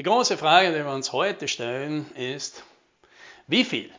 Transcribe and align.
Die 0.00 0.04
große 0.04 0.38
Frage, 0.38 0.72
die 0.72 0.82
wir 0.82 0.90
uns 0.94 1.12
heute 1.12 1.46
stellen, 1.46 2.10
ist, 2.14 2.62
wie 3.46 3.64
viel 3.64 3.90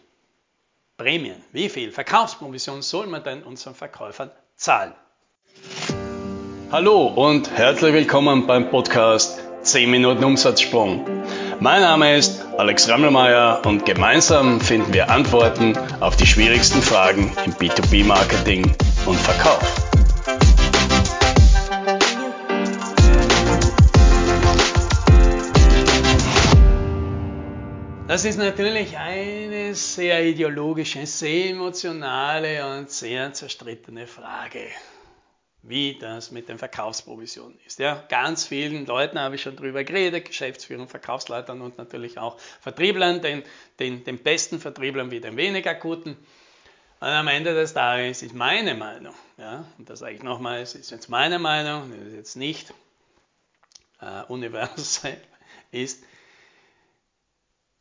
Prämien, 0.97 1.35
wie 1.51 1.69
viel 1.69 1.91
Verkaufsprovision 1.91 2.81
soll 2.81 3.05
man 3.05 3.23
denn 3.23 3.43
unseren 3.43 3.75
Verkäufern 3.75 4.31
zahlen? 4.55 4.95
Hallo 6.71 7.05
und 7.05 7.51
herzlich 7.51 7.93
willkommen 7.93 8.47
beim 8.47 8.71
Podcast 8.71 9.41
10 9.61 9.91
Minuten 9.91 10.23
Umsatzsprung. 10.23 11.05
Mein 11.59 11.81
Name 11.81 12.17
ist 12.17 12.43
Alex 12.57 12.89
Rammelmeier 12.89 13.61
und 13.63 13.85
gemeinsam 13.85 14.59
finden 14.59 14.91
wir 14.95 15.11
Antworten 15.11 15.77
auf 15.99 16.15
die 16.15 16.25
schwierigsten 16.25 16.81
Fragen 16.81 17.31
im 17.45 17.53
B2B-Marketing 17.53 18.75
und 19.05 19.19
Verkauf. 19.19 19.90
Das 28.11 28.25
ist 28.25 28.35
natürlich 28.35 28.97
eine 28.97 29.73
sehr 29.73 30.21
ideologische, 30.25 31.05
sehr 31.05 31.51
emotionale 31.51 32.77
und 32.77 32.91
sehr 32.91 33.31
zerstrittene 33.31 34.05
Frage, 34.05 34.67
wie 35.61 35.97
das 35.97 36.29
mit 36.29 36.49
den 36.49 36.57
Verkaufsprovisionen 36.57 37.57
ist. 37.65 37.79
Ja, 37.79 38.03
ganz 38.09 38.45
vielen 38.45 38.85
Leuten 38.85 39.17
habe 39.17 39.35
ich 39.35 39.41
schon 39.41 39.55
darüber 39.55 39.85
geredet, 39.85 40.25
Geschäftsführern, 40.25 40.89
Verkaufsleitern 40.89 41.61
und 41.61 41.77
natürlich 41.77 42.17
auch 42.17 42.37
Vertrieblern, 42.59 43.21
den, 43.21 43.43
den, 43.79 44.03
den 44.03 44.17
besten 44.17 44.59
Vertrieblern 44.59 45.09
wie 45.09 45.21
den 45.21 45.37
weniger 45.37 45.73
guten. 45.73 46.17
Und 46.99 47.07
am 47.07 47.29
Ende 47.29 47.53
des 47.53 47.73
Tages 47.73 48.23
ist 48.23 48.35
meine 48.35 48.75
Meinung, 48.75 49.15
ja, 49.37 49.63
und 49.77 49.89
das 49.89 49.99
sage 49.99 50.15
ich 50.15 50.21
nochmals, 50.21 50.75
ist 50.75 50.91
jetzt 50.91 51.07
meine 51.07 51.39
Meinung, 51.39 51.89
das 51.97 52.07
ist 52.09 52.13
jetzt 52.13 52.35
nicht 52.35 52.73
äh, 54.01 54.23
universell, 54.27 55.21
ist, 55.71 56.03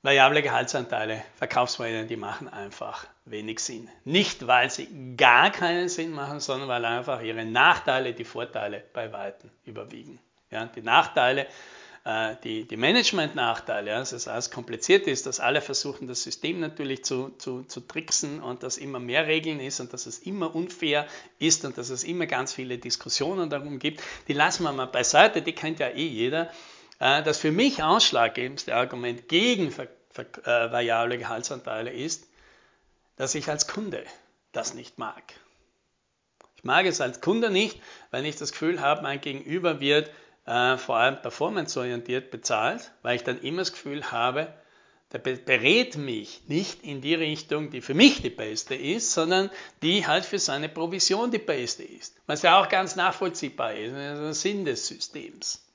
Variable 0.03 0.41
Gehaltsanteile, 0.41 1.23
Verkaufspreise, 1.37 2.07
die 2.07 2.17
machen 2.17 2.49
einfach 2.49 3.07
wenig 3.27 3.61
Sinn. 3.61 3.91
Nicht, 4.05 4.47
weil 4.47 4.71
sie 4.71 4.89
gar 5.17 5.51
keinen 5.51 5.91
Sinn 5.91 6.13
machen, 6.13 6.41
sondern 6.41 6.71
weil 6.71 6.85
einfach 6.87 7.21
ihre 7.21 7.45
Nachteile 7.45 8.15
die 8.15 8.25
Vorteile 8.25 8.83
bei 8.95 9.13
Weitem 9.13 9.51
überwiegen. 9.67 10.19
Ja, 10.51 10.65
die 10.65 10.81
Nachteile, 10.81 11.47
äh, 12.05 12.35
die, 12.43 12.67
die 12.67 12.79
Management-Nachteile, 12.79 13.91
ja, 13.91 13.99
dass 13.99 14.13
es 14.13 14.27
alles 14.27 14.51
kompliziert 14.51 15.07
ist, 15.07 15.27
dass 15.27 15.39
alle 15.39 15.61
versuchen, 15.61 16.09
das 16.09 16.23
System 16.23 16.61
natürlich 16.61 17.05
zu, 17.05 17.35
zu, 17.37 17.65
zu 17.65 17.81
tricksen 17.81 18.41
und 18.41 18.63
dass 18.63 18.79
immer 18.79 19.01
mehr 19.01 19.27
Regeln 19.27 19.61
ist 19.61 19.81
und 19.81 19.93
dass 19.93 20.07
es 20.07 20.19
immer 20.21 20.55
unfair 20.55 21.07
ist 21.39 21.67
und 21.67 21.77
dass 21.77 21.91
es 21.91 22.05
immer 22.05 22.25
ganz 22.25 22.55
viele 22.55 22.79
Diskussionen 22.79 23.51
darum 23.51 23.79
gibt, 23.79 24.03
die 24.29 24.33
lassen 24.33 24.63
wir 24.63 24.73
mal 24.73 24.87
beiseite, 24.87 25.43
die 25.43 25.53
kennt 25.53 25.79
ja 25.79 25.89
eh 25.89 26.07
jeder. 26.07 26.51
Äh, 27.01 27.23
das 27.25 27.39
für 27.39 27.51
mich 27.51 27.83
ausschlaggebendste 27.83 28.77
Argument 28.77 29.27
gegen 29.29 29.73
äh, 29.73 29.83
variable 30.45 31.19
Gehaltsanteile 31.19 31.91
ist, 31.91 32.29
dass 33.17 33.35
ich 33.35 33.49
als 33.49 33.67
Kunde 33.67 34.05
das 34.53 34.75
nicht 34.75 34.99
mag. 34.99 35.35
Ich 36.57 36.65
mag 36.65 36.87
es 36.87 37.01
als 37.01 37.21
Kunde 37.21 37.51
nicht, 37.51 37.81
weil 38.11 38.25
ich 38.27 38.37
das 38.37 38.53
Gefühl 38.53 38.81
habe, 38.81 39.03
mein 39.03 39.21
Gegenüber 39.21 39.81
wird 39.81 40.11
äh, 40.47 40.77
vor 40.77 40.97
allem 40.97 41.21
performanceorientiert 41.21 42.31
bezahlt, 42.31 42.93
weil 43.03 43.17
ich 43.17 43.25
dann 43.25 43.41
immer 43.41 43.63
das 43.63 43.73
Gefühl 43.73 44.13
habe, 44.13 44.53
der 45.13 45.19
berät 45.19 45.97
mich 45.97 46.43
nicht 46.47 46.85
in 46.85 47.01
die 47.01 47.15
Richtung, 47.15 47.71
die 47.71 47.81
für 47.81 47.95
mich 47.95 48.23
die 48.23 48.31
beste 48.31 48.77
ist, 48.77 49.13
sondern 49.13 49.51
die 49.83 50.07
halt 50.07 50.25
für 50.25 50.39
seine 50.39 50.69
Provision 50.69 51.33
die 51.33 51.39
beste 51.39 51.83
ist. 51.83 52.15
Was 52.27 52.43
ja 52.43 52.61
auch 52.61 52.69
ganz 52.69 52.95
nachvollziehbar 52.95 53.75
ist, 53.75 53.93
das 53.93 54.19
ist 54.19 54.21
der 54.21 54.35
Sinn 54.35 54.65
des 54.65 54.87
Systems. 54.87 55.70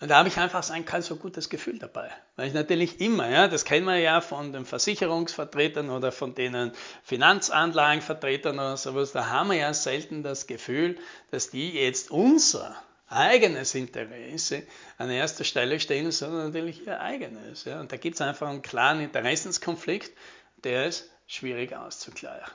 Und 0.00 0.08
da 0.10 0.18
habe 0.18 0.28
ich 0.28 0.36
einfach 0.38 0.68
ein 0.70 0.84
kein 0.84 1.02
so 1.02 1.16
gutes 1.16 1.48
Gefühl 1.48 1.78
dabei. 1.78 2.10
Weil 2.36 2.48
ich 2.48 2.54
natürlich 2.54 3.00
immer, 3.00 3.28
ja, 3.28 3.48
das 3.48 3.64
kennen 3.64 3.86
wir 3.86 3.98
ja 3.98 4.20
von 4.20 4.52
den 4.52 4.64
Versicherungsvertretern 4.64 5.88
oder 5.88 6.12
von 6.12 6.34
den 6.34 6.72
Finanzanlagenvertretern 7.04 8.56
oder 8.56 8.76
sowas, 8.76 9.12
da 9.12 9.30
haben 9.30 9.50
wir 9.50 9.56
ja 9.56 9.72
selten 9.72 10.22
das 10.22 10.46
Gefühl, 10.46 10.98
dass 11.30 11.50
die 11.50 11.70
jetzt 11.70 12.10
unser 12.10 12.76
eigenes 13.08 13.74
Interesse 13.74 14.64
an 14.98 15.10
erster 15.10 15.44
Stelle 15.44 15.78
stellen, 15.78 16.10
sondern 16.10 16.46
natürlich 16.46 16.86
ihr 16.86 17.00
eigenes. 17.00 17.64
Ja. 17.64 17.80
Und 17.80 17.92
da 17.92 17.96
gibt 17.96 18.16
es 18.16 18.20
einfach 18.20 18.48
einen 18.48 18.62
klaren 18.62 19.00
Interessenskonflikt, 19.00 20.12
der 20.64 20.86
ist 20.86 21.08
schwierig 21.26 21.74
auszugleichen. 21.74 22.52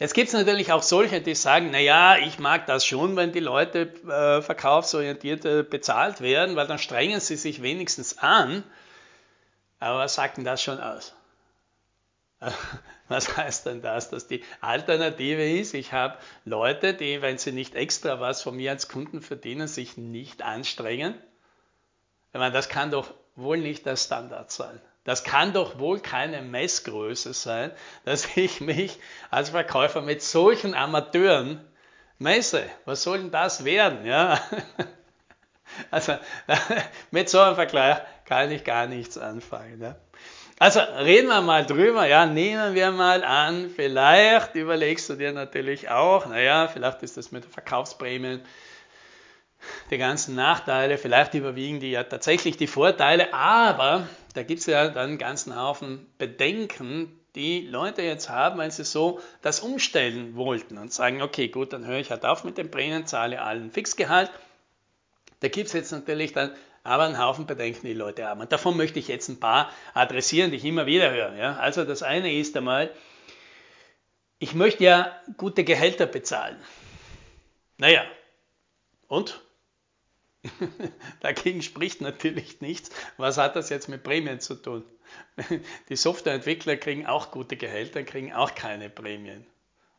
Jetzt 0.00 0.14
gibt 0.14 0.28
es 0.28 0.34
natürlich 0.34 0.72
auch 0.72 0.82
solche, 0.82 1.20
die 1.20 1.34
sagen, 1.36 1.70
naja, 1.70 2.16
ich 2.16 2.38
mag 2.38 2.66
das 2.66 2.84
schon, 2.84 3.14
wenn 3.16 3.32
die 3.32 3.40
Leute 3.40 3.92
äh, 4.08 4.42
verkaufsorientiert 4.42 5.44
äh, 5.44 5.62
bezahlt 5.62 6.20
werden, 6.20 6.56
weil 6.56 6.66
dann 6.66 6.78
strengen 6.78 7.20
sie 7.20 7.36
sich 7.36 7.62
wenigstens 7.62 8.18
an. 8.18 8.64
Aber 9.78 10.00
was 10.00 10.14
sagt 10.14 10.36
denn 10.36 10.44
das 10.44 10.62
schon 10.62 10.80
aus? 10.80 11.14
Was 13.08 13.36
heißt 13.36 13.66
denn 13.66 13.82
das? 13.82 14.08
Dass 14.08 14.26
die 14.26 14.42
Alternative 14.60 15.46
ist, 15.46 15.74
ich 15.74 15.92
habe 15.92 16.16
Leute, 16.44 16.94
die, 16.94 17.20
wenn 17.20 17.36
sie 17.36 17.52
nicht 17.52 17.74
extra 17.74 18.18
was 18.18 18.42
von 18.42 18.56
mir 18.56 18.70
als 18.70 18.88
Kunden 18.88 19.20
verdienen, 19.20 19.68
sich 19.68 19.98
nicht 19.98 20.42
anstrengen. 20.42 21.14
Ich 22.32 22.38
meine, 22.38 22.52
das 22.52 22.70
kann 22.70 22.90
doch 22.90 23.12
wohl 23.36 23.58
nicht 23.58 23.84
der 23.84 23.96
Standard 23.96 24.50
sein. 24.50 24.80
Das 25.04 25.22
kann 25.22 25.52
doch 25.52 25.78
wohl 25.78 26.00
keine 26.00 26.40
Messgröße 26.40 27.34
sein, 27.34 27.70
dass 28.04 28.36
ich 28.36 28.60
mich 28.60 28.98
als 29.30 29.50
Verkäufer 29.50 30.00
mit 30.00 30.22
solchen 30.22 30.74
Amateuren 30.74 31.62
messe. 32.18 32.64
Was 32.86 33.02
soll 33.02 33.18
denn 33.18 33.30
das 33.30 33.64
werden? 33.64 34.04
Ja? 34.04 34.40
Also 35.90 36.12
mit 37.10 37.28
so 37.28 37.40
einem 37.40 37.56
Vergleich 37.56 37.98
kann 38.26 38.50
ich 38.52 38.62
gar 38.62 38.86
nichts 38.86 39.18
anfangen. 39.18 39.80
Ja? 39.80 39.96
Also 40.58 40.78
reden 40.78 41.26
wir 41.28 41.40
mal 41.40 41.66
drüber, 41.66 42.06
ja, 42.06 42.26
nehmen 42.26 42.74
wir 42.74 42.92
mal 42.92 43.24
an, 43.24 43.70
vielleicht 43.74 44.54
überlegst 44.54 45.10
du 45.10 45.14
dir 45.14 45.32
natürlich 45.32 45.90
auch, 45.90 46.26
naja, 46.26 46.68
vielleicht 46.68 47.02
ist 47.02 47.16
das 47.16 47.32
mit 47.32 47.44
Verkaufsprämien 47.44 48.40
die 49.90 49.98
ganzen 49.98 50.34
Nachteile, 50.34 50.98
vielleicht 50.98 51.34
überwiegen 51.34 51.80
die 51.80 51.90
ja 51.90 52.04
tatsächlich 52.04 52.56
die 52.56 52.66
Vorteile, 52.66 53.32
aber 53.34 54.06
da 54.34 54.42
gibt 54.42 54.60
es 54.60 54.66
ja 54.66 54.88
dann 54.88 55.10
einen 55.10 55.18
ganzen 55.18 55.56
Haufen 55.60 56.06
Bedenken, 56.18 57.20
die 57.34 57.66
Leute 57.66 58.02
jetzt 58.02 58.28
haben, 58.28 58.58
weil 58.58 58.70
sie 58.70 58.84
so 58.84 59.20
das 59.42 59.60
umstellen 59.60 60.36
wollten 60.36 60.78
und 60.78 60.92
sagen, 60.92 61.22
okay, 61.22 61.48
gut, 61.48 61.72
dann 61.72 61.86
höre 61.86 61.98
ich 61.98 62.10
halt 62.10 62.24
auf 62.24 62.44
mit 62.44 62.58
den 62.58 62.70
Prämien, 62.70 63.06
zahle 63.06 63.42
allen 63.42 63.70
Fixgehalt. 63.70 64.30
Da 65.40 65.48
gibt 65.48 65.66
es 65.66 65.72
jetzt 65.72 65.90
natürlich 65.90 66.32
dann 66.32 66.54
aber 66.84 67.04
einen 67.04 67.18
Haufen 67.18 67.46
Bedenken, 67.46 67.86
die 67.86 67.94
Leute 67.94 68.26
haben. 68.26 68.40
Und 68.40 68.52
davon 68.52 68.76
möchte 68.76 68.98
ich 68.98 69.08
jetzt 69.08 69.28
ein 69.28 69.40
paar 69.40 69.70
adressieren, 69.94 70.50
die 70.50 70.58
ich 70.58 70.64
immer 70.64 70.86
wieder 70.86 71.10
höre. 71.10 71.34
Ja? 71.34 71.56
Also 71.56 71.84
das 71.84 72.02
eine 72.02 72.32
ist 72.32 72.56
einmal, 72.56 72.90
ich 74.38 74.54
möchte 74.54 74.84
ja 74.84 75.10
gute 75.36 75.64
Gehälter 75.64 76.06
bezahlen. 76.06 76.56
Naja, 77.78 78.04
und? 79.08 79.40
Dagegen 81.20 81.62
spricht 81.62 82.00
natürlich 82.00 82.60
nichts. 82.60 82.90
Was 83.16 83.38
hat 83.38 83.56
das 83.56 83.70
jetzt 83.70 83.88
mit 83.88 84.02
Prämien 84.02 84.40
zu 84.40 84.54
tun? 84.54 84.84
Die 85.88 85.96
Softwareentwickler 85.96 86.76
kriegen 86.76 87.06
auch 87.06 87.30
gute 87.30 87.56
Gehälter, 87.56 88.02
kriegen 88.02 88.32
auch 88.32 88.54
keine 88.54 88.90
Prämien. 88.90 89.46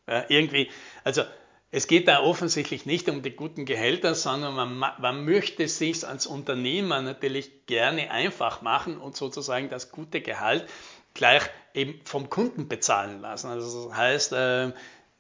Ja, 0.08 0.26
irgendwie, 0.30 0.70
also 1.04 1.24
es 1.72 1.88
geht 1.88 2.08
da 2.08 2.22
offensichtlich 2.22 2.86
nicht 2.86 3.10
um 3.10 3.22
die 3.22 3.32
guten 3.32 3.66
Gehälter, 3.66 4.16
sondern 4.16 4.56
man, 4.56 4.94
man 4.98 5.26
möchte 5.26 5.68
sich 5.68 6.08
als 6.08 6.28
Unternehmer 6.28 7.02
natürlich 7.02 7.66
gerne 7.66 8.12
einfach 8.12 8.62
machen 8.62 8.98
und 8.98 9.18
sozusagen 9.18 9.70
das 9.70 9.92
gute 9.92 10.22
Gehalt 10.22 10.70
gleich 11.14 11.44
eben 11.74 12.00
vom 12.06 12.30
Kunden 12.30 12.68
bezahlen 12.68 13.22
lassen. 13.22 13.50
Also 13.50 13.90
das 13.90 13.98
heißt, 13.98 14.34
äh, 14.34 14.72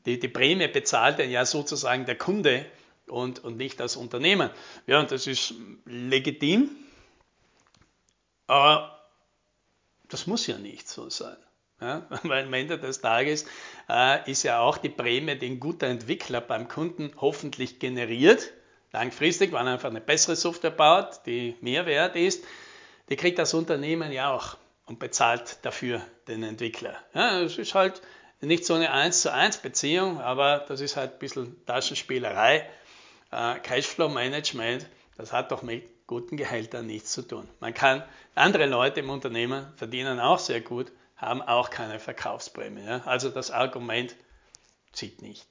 die, 0.06 0.19
die 0.19 0.28
Prämie 0.28 0.68
bezahlt 0.68 1.19
ja 1.19 1.46
sozusagen 1.46 2.06
der 2.06 2.18
Kunde 2.18 2.66
und, 3.08 3.44
und 3.44 3.58
nicht 3.58 3.80
das 3.80 3.96
Unternehmen. 3.96 4.50
Ja, 4.88 5.00
und 5.00 5.12
das 5.12 5.28
ist 5.28 5.54
legitim, 5.86 6.69
aber 8.48 9.10
das 10.10 10.28
muss 10.28 10.48
ja 10.48 10.57
nicht 10.57 10.88
so 10.88 11.10
sein. 11.10 11.38
Ja, 11.81 12.07
weil 12.24 12.46
am 12.46 12.54
Ende 12.54 12.80
des 12.80 13.02
Tages 13.02 13.46
äh, 13.90 14.30
ist 14.30 14.44
ja 14.44 14.60
auch 14.60 14.78
die 14.78 14.90
Prämie, 14.90 15.36
die 15.36 15.48
ein 15.48 15.60
guter 15.60 15.88
Entwickler 15.88 16.42
beim 16.42 16.68
Kunden 16.68 17.12
hoffentlich 17.18 17.80
generiert, 17.80 18.54
langfristig, 18.94 19.51
weil 19.51 19.68
er 19.68 19.74
einfach 19.74 19.90
eine 19.90 20.01
bessere 20.01 20.36
Software 20.36 20.72
baut, 20.72 21.25
die 21.25 21.56
mehr 21.62 21.86
wert 21.86 22.16
ist, 22.16 22.46
die 23.10 23.18
kriegt 23.18 23.38
das 23.40 23.54
Unternehmen 23.54 24.12
ja 24.12 24.34
auch 24.34 24.58
und 24.86 25.00
bezahlt 25.00 25.58
dafür 25.63 26.01
den 26.28 26.44
Entwickler. 26.44 26.96
Ja, 27.13 27.42
das 27.42 27.58
ist 27.58 27.75
halt 27.75 28.01
nicht 28.42 28.66
so 28.66 28.74
eine 28.74 28.92
1 28.92 29.22
zu 29.22 29.34
1 29.34 29.58
Beziehung, 29.58 30.22
aber 30.22 30.66
das 30.68 30.80
ist 30.80 30.96
halt 30.96 31.13
ein 31.13 31.19
bisschen 31.19 31.66
Taschenspielerei 31.66 32.69
äh, 33.31 33.60
Cashflow-Management, 33.60 34.88
das 35.18 35.33
hat 35.33 35.51
doch 35.51 35.62
mit 35.62 35.83
guten 36.07 36.38
Gehältern 36.38 36.86
nichts 36.86 37.12
zu 37.12 37.22
tun. 37.22 37.48
Man 37.60 37.74
kann, 37.74 38.04
andere 38.36 38.66
Leute 38.66 39.00
im 39.00 39.10
Unternehmen 39.10 39.66
verdienen 39.75 40.19
auch 40.19 40.39
sehr 40.39 40.62
gut, 40.62 40.92
haben 41.16 41.42
auch 41.42 41.69
keine 41.69 42.00
Verkaufsprämie. 42.00 42.86
Ja? 42.86 43.01
Also 43.06 43.30
das 43.30 43.51
Argument 43.51 44.16
zieht 44.92 45.22
nicht. 45.22 45.48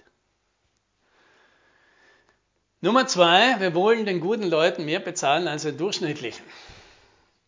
Nummer 2.81 3.07
zwei, 3.07 3.59
wir 3.61 3.75
wollen 3.75 4.05
den 4.05 4.21
guten 4.21 4.45
Leuten 4.45 4.85
mehr 4.85 5.01
bezahlen 5.01 5.49
als 5.49 5.63
den 5.63 5.79
durchschnittlichen. 5.79 6.45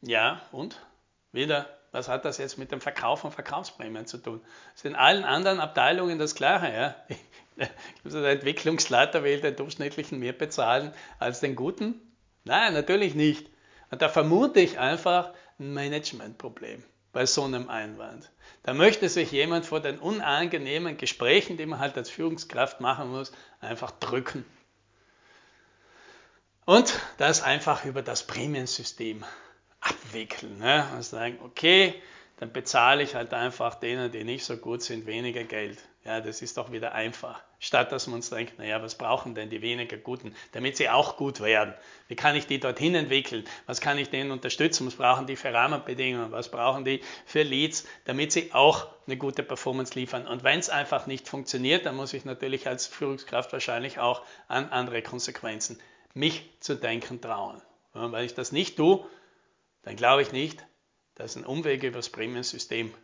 Ja, 0.00 0.40
und? 0.50 0.81
Wieder, 1.32 1.69
was 1.93 2.08
hat 2.08 2.25
das 2.25 2.38
jetzt 2.38 2.56
mit 2.56 2.73
dem 2.73 2.81
Verkauf 2.81 3.20
von 3.20 3.32
Verkaufsprämien 3.32 4.06
zu 4.06 4.17
tun? 4.17 4.40
Das 4.73 4.76
ist 4.76 4.87
in 4.87 4.96
allen 4.96 5.25
anderen 5.25 5.61
Abteilungen 5.61 6.19
das 6.19 6.34
Gleiche. 6.34 6.73
Ja? 6.75 6.94
Also 8.05 8.20
der 8.20 8.32
Entwicklungsleiter 8.32 9.25
will 9.25 9.41
den 9.41 9.56
durchschnittlichen 9.56 10.19
mehr 10.19 10.32
bezahlen 10.32 10.93
als 11.19 11.41
den 11.41 11.56
guten? 11.56 12.00
Nein, 12.44 12.75
natürlich 12.75 13.14
nicht. 13.14 13.49
Und 13.91 14.03
da 14.03 14.08
vermute 14.08 14.61
ich 14.61 14.79
einfach 14.79 15.32
ein 15.58 15.73
Managementproblem 15.73 16.85
bei 17.12 17.25
so 17.25 17.44
einem 17.44 17.69
Einwand. 17.69 18.31
Da 18.62 18.75
möchte 18.75 19.08
sich 19.08 19.32
jemand 19.32 19.64
vor 19.64 19.81
den 19.81 19.99
unangenehmen 19.99 20.99
Gesprächen, 20.99 21.56
die 21.56 21.67
man 21.67 21.79
halt 21.79 21.97
als 21.97 22.11
Führungskraft 22.11 22.81
machen 22.81 23.11
muss, 23.11 23.32
einfach 23.61 23.91
drücken. 23.93 24.44
Und 26.67 26.99
das 27.17 27.43
einfach 27.43 27.85
über 27.85 28.02
das 28.02 28.26
Prämiensystem 28.26 29.25
abwickeln. 29.81 30.59
Ne? 30.59 30.87
Und 30.94 31.05
sagen, 31.05 31.38
okay, 31.43 31.94
dann 32.38 32.52
bezahle 32.52 33.02
ich 33.02 33.14
halt 33.14 33.32
einfach 33.32 33.76
denen, 33.76 34.11
die 34.11 34.25
nicht 34.25 34.44
so 34.44 34.56
gut 34.56 34.82
sind, 34.82 35.06
weniger 35.06 35.44
Geld. 35.44 35.79
Ja, 36.06 36.20
das 36.20 36.41
ist 36.41 36.56
doch 36.56 36.70
wieder 36.70 36.93
einfach. 36.94 37.43
Statt 37.58 37.91
dass 37.91 38.06
man 38.06 38.17
uns 38.17 38.31
denkt, 38.31 38.61
naja, 38.61 38.81
was 38.81 38.94
brauchen 38.94 39.35
denn 39.35 39.50
die 39.50 39.61
weniger 39.61 39.97
Guten, 39.97 40.37
damit 40.53 40.76
sie 40.76 40.88
auch 40.88 41.17
gut 41.17 41.41
werden? 41.41 41.75
Wie 42.06 42.14
kann 42.14 42.37
ich 42.37 42.47
die 42.47 42.61
dorthin 42.61 42.94
entwickeln? 42.94 43.44
Was 43.67 43.81
kann 43.81 43.99
ich 43.99 44.08
denen 44.08 44.31
unterstützen? 44.31 44.87
Was 44.87 44.94
brauchen 44.94 45.26
die 45.26 45.35
für 45.35 45.53
Rahmenbedingungen? 45.53 46.31
Was 46.31 46.49
brauchen 46.49 46.85
die 46.85 47.00
für 47.25 47.43
Leads, 47.43 47.88
damit 48.05 48.31
sie 48.31 48.55
auch 48.55 48.87
eine 49.08 49.17
gute 49.17 49.43
Performance 49.43 49.99
liefern? 49.99 50.29
Und 50.29 50.44
wenn 50.44 50.61
es 50.61 50.70
einfach 50.70 51.08
nicht 51.08 51.29
funktioniert, 51.29 51.87
dann 51.87 51.97
muss 51.97 52.12
ich 52.12 52.25
natürlich 52.25 52.69
als 52.69 52.87
Führungskraft 52.87 53.52
wahrscheinlich 53.52 53.99
auch 53.99 54.23
an 54.47 54.69
andere 54.69 55.02
Konsequenzen 55.02 55.81
mich 56.14 56.49
zu 56.61 56.76
denken 56.76 57.20
trauen. 57.20 57.61
Ja, 57.97 58.12
weil 58.12 58.26
ich 58.26 58.35
das 58.35 58.52
nicht 58.52 58.76
tue, 58.76 59.05
dann 59.82 59.97
glaube 59.97 60.23
ich 60.23 60.31
nicht, 60.31 60.64
dass 61.17 61.35
ein 61.35 61.44
Umweg 61.44 61.82
über 61.82 61.97
das 61.97 62.11
Prämiensystem 62.11 62.94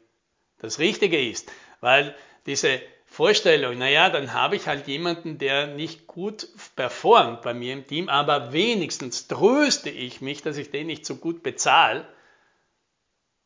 das 0.58 0.78
Richtige 0.78 1.20
ist. 1.20 1.50
Weil 1.82 2.14
diese 2.46 2.80
Vorstellung, 3.06 3.76
naja, 3.76 4.08
dann 4.08 4.32
habe 4.32 4.56
ich 4.56 4.68
halt 4.68 4.86
jemanden, 4.86 5.36
der 5.36 5.66
nicht 5.66 6.06
gut 6.06 6.48
performt 6.76 7.42
bei 7.42 7.52
mir 7.52 7.74
im 7.74 7.86
Team, 7.86 8.08
aber 8.08 8.54
wenigstens 8.54 9.26
tröste 9.26 9.90
ich 9.90 10.22
mich, 10.22 10.42
dass 10.42 10.56
ich 10.56 10.70
den 10.70 10.86
nicht 10.86 11.04
so 11.04 11.16
gut 11.16 11.42
bezahle. 11.42 12.06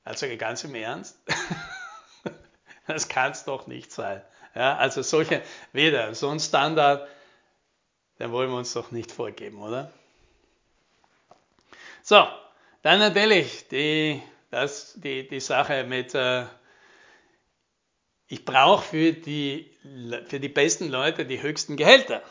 Also 0.05 0.27
ganz 0.38 0.62
im 0.62 0.75
Ernst, 0.77 1.19
das 2.87 3.09
kann 3.09 3.33
es 3.33 3.44
doch 3.44 3.67
nicht 3.67 3.91
sein. 3.91 4.23
Ja, 4.55 4.77
also 4.77 5.03
solche, 5.03 5.43
weder 5.73 6.15
so 6.15 6.29
ein 6.29 6.38
Standard, 6.38 7.09
den 8.19 8.31
wollen 8.33 8.50
wir 8.50 8.59
uns 8.59 8.73
doch 8.75 8.91
nicht 8.93 9.11
vorgeben, 9.11 9.61
oder? 9.62 9.91
So, 12.03 12.25
dann 12.83 12.99
natürlich 13.00 13.67
die, 13.69 14.23
das, 14.50 14.93
die, 14.97 15.27
die 15.27 15.41
Sache 15.41 15.85
mit 15.85 16.15
äh, 16.15 16.44
ich 18.28 18.44
brauche 18.44 18.84
für 18.84 19.12
die, 19.12 19.70
für 20.26 20.40
die 20.40 20.49
besten 20.49 20.88
Leute 20.88 21.25
die 21.26 21.43
höchsten 21.43 21.76
Gehälter, 21.76 22.23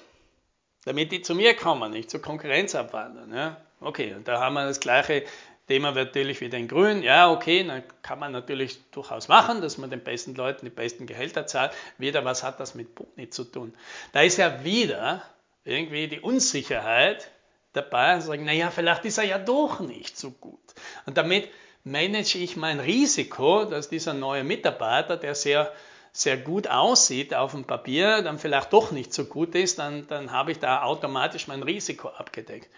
damit 0.84 1.12
die 1.12 1.22
zu 1.22 1.36
mir 1.36 1.56
kommen, 1.56 1.92
nicht 1.92 2.10
zur 2.10 2.22
Konkurrenz 2.22 2.76
abwandern. 2.76 3.34
Ja? 3.34 3.62
Okay, 3.80 4.14
und 4.14 4.28
da 4.28 4.40
haben 4.40 4.54
wir 4.54 4.66
das 4.66 4.80
gleiche 4.80 5.24
Thema 5.68 5.92
natürlich 5.92 6.42
wie 6.42 6.50
den 6.50 6.68
Grünen. 6.68 7.02
Ja, 7.02 7.32
okay, 7.32 7.64
dann 7.64 7.84
kann 8.04 8.20
man 8.20 8.32
natürlich 8.32 8.80
durchaus 8.92 9.28
machen, 9.28 9.62
dass 9.62 9.78
man 9.78 9.90
den 9.90 10.04
besten 10.04 10.36
Leuten 10.36 10.66
die 10.66 10.72
besten 10.72 11.08
Gehälter 11.08 11.48
zahlt. 11.48 11.72
Wieder, 11.98 12.24
was 12.24 12.44
hat 12.44 12.60
das 12.60 12.76
mit 12.76 12.94
Boni 12.94 13.30
zu 13.30 13.46
tun? 13.46 13.74
Da 14.12 14.22
ist 14.22 14.38
ja 14.38 14.64
wieder 14.64 15.24
irgendwie 15.64 16.08
die 16.08 16.20
Unsicherheit 16.20 17.32
dabei 17.74 18.16
und 18.16 18.22
sagen, 18.22 18.46
naja, 18.46 18.70
vielleicht 18.70 19.06
ist 19.06 19.18
er 19.18 19.26
ja 19.26 19.40
doch 19.40 19.80
nicht 19.80 20.18
so 20.18 20.32
gut. 20.32 20.62
Und 21.06 21.18
damit 21.18 21.50
manage 21.86 22.40
ich 22.40 22.58
mein 22.58 22.80
Risiko, 22.82 23.64
dass 23.64 23.88
dieser 23.88 24.14
neue 24.14 24.44
Mitarbeiter, 24.44 25.16
der 25.16 25.36
sehr, 25.36 25.72
sehr 26.12 26.36
gut 26.36 26.68
aussieht 26.68 27.34
auf 27.34 27.52
dem 27.52 27.64
Papier, 27.64 28.22
dann 28.24 28.40
vielleicht 28.40 28.74
doch 28.74 28.92
nicht 28.92 29.14
so 29.14 29.26
gut 29.26 29.56
ist, 29.56 29.80
dann, 29.80 30.08
dann 30.08 30.32
habe 30.32 30.52
ich 30.52 30.60
da 30.60 30.82
automatisch 30.82 31.48
mein 31.48 31.64
Risiko 31.64 32.10
abgedeckt. 32.10 32.70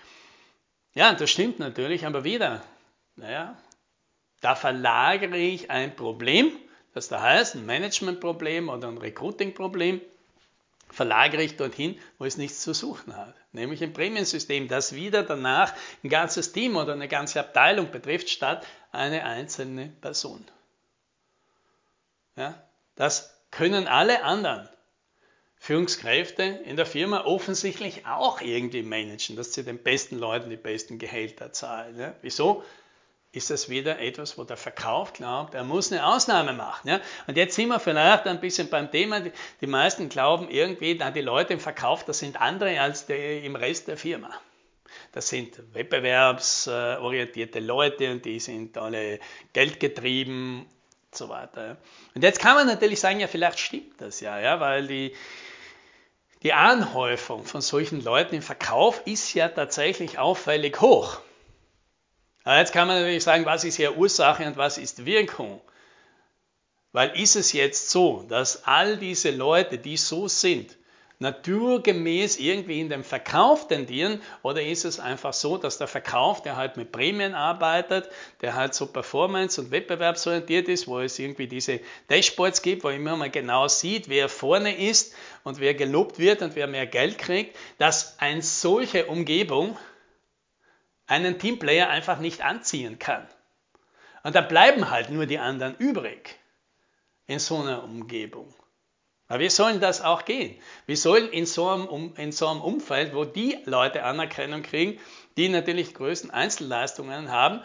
Ja, 0.94 1.14
das 1.14 1.30
stimmt 1.30 1.58
natürlich, 1.60 2.06
aber 2.06 2.24
wieder, 2.24 2.62
naja, 3.16 3.58
da 4.42 4.56
verlagere 4.56 5.38
ich 5.38 5.72
ein 5.72 5.96
Problem, 5.96 6.52
das 6.94 7.08
da 7.08 7.22
heißt, 7.22 7.56
ein 7.56 7.66
Managementproblem 7.66 8.70
oder 8.70 8.90
ein 8.90 8.98
Recruiting-Problem, 8.98 10.02
verlagere 10.90 11.44
ich 11.44 11.58
dorthin, 11.58 12.00
wo 12.18 12.26
es 12.26 12.38
nichts 12.38 12.62
zu 12.62 12.74
suchen 12.74 13.16
hat. 13.16 13.36
Nämlich 13.52 13.84
ein 13.84 13.94
Prämiensystem, 13.94 14.68
das 14.68 14.96
wieder 14.96 15.24
danach 15.24 15.74
ein 16.04 16.10
ganzes 16.10 16.52
Team 16.52 16.76
oder 16.76 16.94
eine 16.94 17.08
ganze 17.08 17.40
Abteilung 17.40 17.92
betrifft, 17.92 18.30
statt 18.30 18.66
eine 18.92 19.24
einzelne 19.24 19.88
Person. 20.02 20.46
Ja, 22.36 22.62
das 22.96 23.34
können 23.52 23.88
alle 23.88 24.24
anderen 24.24 24.70
Führungskräfte 25.58 26.44
in 26.44 26.76
der 26.76 26.86
Firma 26.86 27.26
offensichtlich 27.26 28.06
auch 28.06 28.42
irgendwie 28.42 28.84
managen, 28.84 29.36
dass 29.36 29.54
sie 29.54 29.64
den 29.64 29.82
besten 29.82 30.18
Leuten 30.18 30.50
die 30.50 30.58
besten 30.58 31.00
Gehälter 31.00 31.52
zahlen. 31.52 31.98
Ja. 31.98 32.14
Wieso? 32.22 32.64
ist 33.38 33.50
das 33.50 33.70
wieder 33.70 34.00
etwas, 34.00 34.38
wo 34.38 34.44
der 34.44 34.58
Verkauf 34.58 35.14
glaubt, 35.14 35.54
er 35.54 35.64
muss 35.64 35.92
eine 35.92 36.06
Ausnahme 36.06 36.54
machen. 36.54 36.90
Ja? 36.90 37.00
Und 37.28 37.38
jetzt 37.38 37.56
sind 37.56 37.70
wir 37.70 37.80
vielleicht 37.80 38.26
ein 38.26 38.40
bisschen 38.40 38.70
beim 38.70 38.90
Thema, 38.92 39.22
die, 39.62 39.68
meisten 39.68 40.10
glauben 40.10 40.50
irgendwie, 40.50 40.96
na, 40.96 41.12
die 41.12 41.22
Leute 41.22 41.54
im 41.54 41.60
Verkauf, 41.60 42.04
das 42.04 42.20
sind 42.20 42.42
andere 42.42 42.80
als 42.82 43.06
die, 43.06 43.46
im 43.46 43.56
Rest 43.56 43.88
der 43.88 43.98
Firma. 43.98 44.30
Das 45.12 45.30
sind 45.30 45.62
wettbewerbsorientierte 45.74 47.60
Leute 47.60 48.12
und 48.12 48.26
die 48.26 48.40
sind 48.40 48.78
alle 48.78 49.20
geldgetrieben 49.54 50.62
und 50.62 51.16
so 51.16 51.30
weiter. 51.30 51.78
Und 52.16 52.24
jetzt 52.24 52.40
kann 52.40 52.56
man 52.56 52.68
natürlich 52.68 53.00
sagen, 53.00 53.20
ja, 53.20 53.28
vielleicht 53.28 53.60
stimmt 53.60 54.00
das 54.02 54.20
ja, 54.20 54.40
ja 54.40 54.60
weil 54.60 54.88
die, 54.88 55.16
die 56.44 56.54
Anhäufung 56.54 57.46
von 57.46 57.62
solchen 57.62 58.04
Leuten 58.04 58.36
im 58.36 58.42
Verkauf 58.42 59.02
ist 59.06 59.34
ja 59.34 59.50
tatsächlich 59.50 60.20
auffällig 60.20 60.80
hoch. 60.82 61.20
Aber 62.44 62.60
jetzt 62.60 62.72
kann 62.72 62.88
man 62.88 63.00
natürlich 63.00 63.24
sagen, 63.24 63.46
was 63.46 63.66
ist 63.66 63.76
hier 63.76 63.98
Ursache 63.98 64.46
und 64.46 64.56
was 64.56 64.78
ist 64.78 65.06
Wirkung? 65.06 65.62
Weil 66.94 67.10
ist 67.20 67.36
es 67.36 67.52
jetzt 67.52 67.90
so, 67.90 68.24
dass 68.30 68.64
all 68.64 68.98
diese 68.98 69.32
Leute, 69.32 69.78
die 69.78 69.98
so 69.98 70.28
sind, 70.30 70.77
naturgemäß 71.20 72.38
irgendwie 72.38 72.80
in 72.80 72.90
den 72.90 73.04
Verkauf 73.04 73.68
tendieren 73.68 74.22
oder 74.44 74.62
ist 74.62 74.86
es 74.86 75.00
einfach 75.00 75.34
so, 75.34 75.58
dass 75.58 75.80
der 75.80 75.88
Verkauf, 75.88 76.44
der 76.44 76.56
halt 76.56 76.78
mit 76.78 76.92
Prämien 76.92 77.34
arbeitet, 77.34 78.10
der 78.42 78.54
halt 78.54 78.76
so 78.76 78.86
performance- 78.86 79.60
und 79.60 79.72
wettbewerbsorientiert 79.72 80.68
ist, 80.68 80.88
wo 80.88 81.00
es 81.00 81.18
irgendwie 81.18 81.48
diese 81.48 81.80
Dashboards 82.10 82.62
gibt, 82.62 82.84
wo 82.84 82.90
immer 82.90 83.16
man 83.16 83.32
genau 83.32 83.68
sieht, 83.68 84.10
wer 84.10 84.30
vorne 84.30 84.78
ist 84.78 85.16
und 85.44 85.60
wer 85.60 85.74
gelobt 85.74 86.20
wird 86.20 86.44
und 86.44 86.56
wer 86.56 86.68
mehr 86.68 86.86
Geld 86.86 87.18
kriegt, 87.18 87.58
dass 87.80 88.20
eine 88.20 88.44
solche 88.44 89.08
Umgebung 89.08 89.78
einen 91.08 91.40
Teamplayer 91.40 91.90
einfach 91.90 92.20
nicht 92.20 92.42
anziehen 92.42 93.00
kann. 93.00 93.28
Und 94.24 94.36
dann 94.36 94.48
bleiben 94.48 94.92
halt 94.92 95.10
nur 95.10 95.26
die 95.26 95.40
anderen 95.40 95.76
übrig 95.78 96.38
in 97.26 97.40
so 97.40 97.58
einer 97.58 97.84
Umgebung. 97.84 98.54
Aber 99.28 99.40
wie 99.40 99.50
soll 99.50 99.80
das 99.80 100.02
auch 100.02 100.24
gehen? 100.26 100.56
Wie 100.86 100.96
sollen 100.96 101.30
in 101.30 101.46
so, 101.46 101.68
einem, 101.68 102.14
in 102.18 102.32
so 102.32 102.48
einem 102.48 102.62
Umfeld, 102.62 103.14
wo 103.14 103.26
die 103.26 103.58
Leute 103.66 104.04
Anerkennung 104.04 104.64
kriegen, 104.64 105.00
die 105.36 105.50
natürlich 105.50 105.94
größten 105.94 106.32
Einzelleistungen 106.32 107.30
haben, 107.32 107.62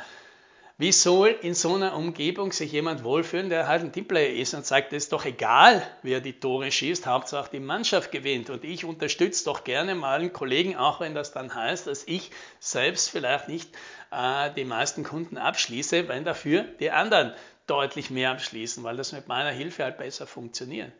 wie 0.78 0.90
soll 0.90 1.28
in 1.42 1.54
so 1.54 1.76
einer 1.76 1.94
Umgebung 1.94 2.50
sich 2.50 2.72
jemand 2.72 3.04
wohlfühlen, 3.04 3.50
der 3.50 3.68
halt 3.68 3.82
ein 3.82 3.92
Teamplayer 3.92 4.34
ist 4.34 4.54
und 4.54 4.66
sagt, 4.66 4.92
es 4.92 5.04
ist 5.04 5.12
doch 5.12 5.24
egal, 5.24 5.86
wer 6.02 6.20
die 6.20 6.40
Tore 6.40 6.72
schießt, 6.72 7.06
Hauptsache 7.06 7.50
die 7.52 7.60
Mannschaft 7.60 8.10
gewinnt. 8.10 8.50
Und 8.50 8.64
ich 8.64 8.84
unterstütze 8.84 9.44
doch 9.44 9.62
gerne 9.62 9.94
mal 9.94 10.18
einen 10.18 10.32
Kollegen, 10.32 10.76
auch 10.76 10.98
wenn 10.98 11.14
das 11.14 11.30
dann 11.30 11.54
heißt, 11.54 11.86
dass 11.86 12.02
ich 12.08 12.32
selbst 12.58 13.10
vielleicht 13.10 13.46
nicht 13.46 13.70
äh, 14.10 14.50
die 14.56 14.64
meisten 14.64 15.04
Kunden 15.04 15.38
abschließe, 15.38 16.08
wenn 16.08 16.24
dafür 16.24 16.64
die 16.80 16.90
anderen 16.90 17.32
deutlich 17.68 18.10
mehr 18.10 18.32
abschließen, 18.32 18.82
weil 18.82 18.96
das 18.96 19.12
mit 19.12 19.28
meiner 19.28 19.50
Hilfe 19.50 19.84
halt 19.84 19.98
besser 19.98 20.26
funktioniert. 20.26 20.90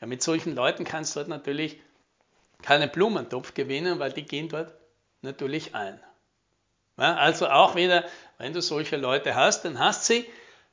Ja, 0.00 0.06
mit 0.06 0.22
solchen 0.22 0.54
Leuten 0.54 0.84
kannst 0.84 1.14
du 1.14 1.20
dort 1.20 1.28
natürlich 1.28 1.80
keinen 2.62 2.90
Blumentopf 2.90 3.54
gewinnen, 3.54 3.98
weil 3.98 4.12
die 4.12 4.24
gehen 4.24 4.48
dort 4.48 4.74
natürlich 5.22 5.74
ein. 5.74 6.00
Ja, 6.96 7.16
also 7.16 7.48
auch 7.48 7.74
wieder, 7.74 8.04
wenn 8.38 8.52
du 8.52 8.60
solche 8.60 8.96
Leute 8.96 9.34
hast, 9.34 9.64
dann 9.64 9.78
hast 9.78 10.06
sie 10.06 10.26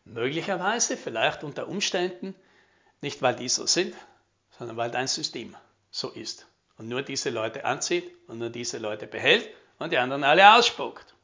möglicherweise, 0.03 0.97
vielleicht 0.97 1.43
unter 1.43 1.67
Umständen, 1.67 2.35
nicht 3.01 3.21
weil 3.21 3.35
die 3.35 3.49
so 3.49 3.65
sind, 3.65 3.95
sondern 4.57 4.77
weil 4.77 4.91
dein 4.91 5.07
System 5.07 5.55
so 5.91 6.09
ist. 6.09 6.47
Und 6.77 6.87
nur 6.87 7.01
diese 7.01 7.29
Leute 7.29 7.65
anzieht 7.65 8.11
und 8.27 8.39
nur 8.39 8.49
diese 8.49 8.77
Leute 8.77 9.07
behält 9.07 9.49
und 9.79 9.91
die 9.91 9.97
anderen 9.97 10.23
alle 10.23 10.55
ausspuckt. 10.55 11.15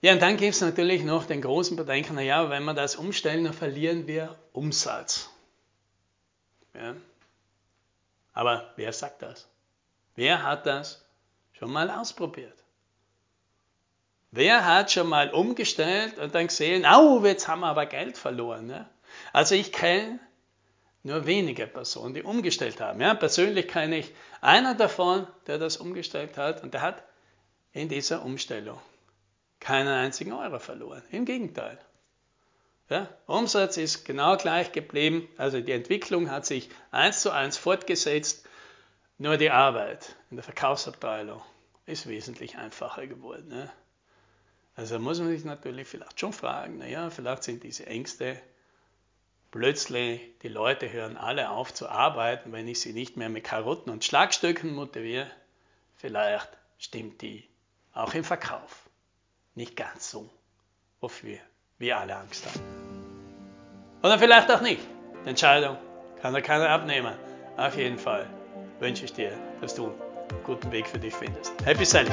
Ja, 0.00 0.12
und 0.12 0.22
dann 0.22 0.36
gibt 0.36 0.54
es 0.54 0.60
natürlich 0.60 1.02
noch 1.02 1.24
den 1.24 1.40
großen 1.40 1.76
Bedenken, 1.76 2.14
naja, 2.14 2.48
wenn 2.50 2.64
wir 2.64 2.74
das 2.74 2.96
umstellen, 2.96 3.44
dann 3.44 3.54
verlieren 3.54 4.06
wir 4.06 4.38
Umsatz. 4.52 5.30
Ja. 6.76 6.94
Aber 8.32 8.72
wer 8.76 8.92
sagt 8.92 9.22
das? 9.22 9.48
Wer 10.14 10.42
hat 10.42 10.66
das 10.66 11.04
schon 11.52 11.72
mal 11.72 11.90
ausprobiert? 11.90 12.56
Wer 14.30 14.66
hat 14.66 14.92
schon 14.92 15.08
mal 15.08 15.30
umgestellt 15.30 16.18
und 16.18 16.34
dann 16.34 16.48
gesehen, 16.48 16.84
au, 16.84 17.24
jetzt 17.24 17.48
haben 17.48 17.60
wir 17.60 17.68
aber 17.68 17.86
Geld 17.86 18.18
verloren? 18.18 18.66
Ne? 18.66 18.86
Also 19.32 19.54
ich 19.54 19.72
kenne 19.72 20.18
nur 21.02 21.24
wenige 21.24 21.66
Personen, 21.66 22.14
die 22.14 22.22
umgestellt 22.22 22.80
haben. 22.80 23.00
Ja, 23.00 23.14
persönlich 23.14 23.68
kenne 23.68 23.98
ich 23.98 24.12
einer 24.40 24.74
davon, 24.74 25.26
der 25.46 25.58
das 25.58 25.76
umgestellt 25.76 26.36
hat 26.36 26.62
und 26.62 26.74
der 26.74 26.82
hat 26.82 27.02
in 27.72 27.88
dieser 27.88 28.24
Umstellung 28.24 28.80
keinen 29.60 29.88
einzigen 29.88 30.32
Euro 30.32 30.58
verloren. 30.58 31.02
Im 31.10 31.24
Gegenteil. 31.24 31.78
Ja, 32.88 33.08
Umsatz 33.26 33.76
ist 33.78 34.04
genau 34.04 34.36
gleich 34.36 34.70
geblieben, 34.70 35.28
also 35.36 35.60
die 35.60 35.72
Entwicklung 35.72 36.30
hat 36.30 36.46
sich 36.46 36.70
eins 36.92 37.20
zu 37.20 37.32
eins 37.32 37.56
fortgesetzt, 37.56 38.46
nur 39.18 39.36
die 39.36 39.50
Arbeit 39.50 40.14
in 40.30 40.36
der 40.36 40.44
Verkaufsabteilung 40.44 41.42
ist 41.86 42.08
wesentlich 42.08 42.58
einfacher 42.58 43.06
geworden. 43.06 43.48
Ne? 43.48 43.70
Also 44.76 44.98
muss 45.00 45.18
man 45.18 45.30
sich 45.30 45.44
natürlich 45.44 45.88
vielleicht 45.88 46.20
schon 46.20 46.32
fragen, 46.32 46.78
naja, 46.78 47.10
vielleicht 47.10 47.42
sind 47.42 47.64
diese 47.64 47.86
Ängste 47.86 48.40
plötzlich, 49.50 50.20
die 50.42 50.48
Leute 50.48 50.92
hören 50.92 51.16
alle 51.16 51.50
auf 51.50 51.72
zu 51.72 51.88
arbeiten, 51.88 52.52
wenn 52.52 52.68
ich 52.68 52.80
sie 52.80 52.92
nicht 52.92 53.16
mehr 53.16 53.30
mit 53.30 53.44
Karotten 53.44 53.90
und 53.90 54.04
Schlagstöcken 54.04 54.74
motiviere. 54.74 55.30
Vielleicht 55.96 56.50
stimmt 56.78 57.22
die 57.22 57.48
auch 57.94 58.14
im 58.14 58.22
Verkauf 58.22 58.88
nicht 59.54 59.74
ganz 59.74 60.10
so, 60.10 60.28
wofür 61.00 61.38
wir 61.78 61.98
alle 61.98 62.16
Angst 62.16 62.46
haben. 62.46 62.60
Oder 64.02 64.18
vielleicht 64.18 64.50
auch 64.50 64.60
nicht. 64.60 64.80
Die 65.24 65.30
Entscheidung 65.30 65.76
kann 66.20 66.32
da 66.32 66.40
keiner 66.40 66.68
abnehmen. 66.68 67.14
Auf 67.56 67.76
jeden 67.76 67.98
Fall 67.98 68.26
wünsche 68.80 69.04
ich 69.04 69.12
dir, 69.12 69.32
dass 69.60 69.74
du 69.74 69.86
einen 69.86 70.44
guten 70.44 70.70
Weg 70.72 70.86
für 70.86 70.98
dich 70.98 71.14
findest. 71.14 71.52
Happy 71.64 71.84
Selling! 71.84 72.12